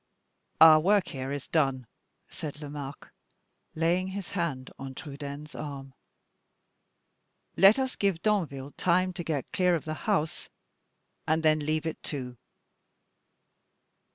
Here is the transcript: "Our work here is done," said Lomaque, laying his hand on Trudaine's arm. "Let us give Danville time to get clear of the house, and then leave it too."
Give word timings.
"Our 0.59 0.79
work 0.79 1.09
here 1.09 1.31
is 1.31 1.45
done," 1.47 1.85
said 2.27 2.59
Lomaque, 2.59 3.11
laying 3.75 4.07
his 4.07 4.31
hand 4.31 4.71
on 4.79 4.95
Trudaine's 4.95 5.53
arm. 5.53 5.93
"Let 7.55 7.77
us 7.77 7.95
give 7.95 8.23
Danville 8.23 8.71
time 8.71 9.13
to 9.13 9.23
get 9.23 9.51
clear 9.51 9.75
of 9.75 9.85
the 9.85 9.93
house, 10.09 10.49
and 11.27 11.43
then 11.43 11.59
leave 11.59 11.85
it 11.85 12.01
too." 12.01 12.35